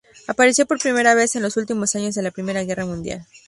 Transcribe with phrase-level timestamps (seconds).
[0.27, 3.27] Apareció por primera vez en los últimos años de la Primera Guerra Mundial.